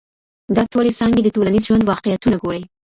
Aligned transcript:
دا 0.55 0.63
ټولي 0.71 0.91
څانګي 0.99 1.21
د 1.23 1.29
ټولنیز 1.35 1.63
ژوند 1.67 1.83
واقعیتونه 1.89 2.35
ګوري. 2.43 2.63